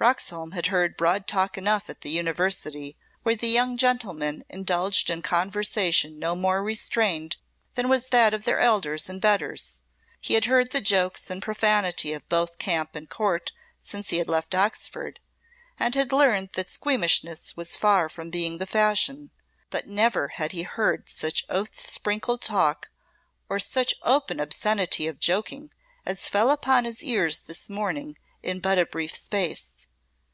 [0.00, 5.22] Roxholm had heard broad talk enough at the University, where the young gentlemen indulged in
[5.22, 7.36] conversation no more restrained
[7.74, 9.80] than was that of their elders and betters;
[10.20, 14.28] he had heard the jokes and profanity of both camp and Court since he had
[14.28, 15.18] left Oxford,
[15.80, 19.32] and had learned that squeamishness was far from being the fashion.
[19.68, 22.88] But never had he heard such oath sprinkled talk
[23.48, 25.70] or such open obscenity of joking
[26.06, 29.70] as fell upon his ears this morning in but a brief space.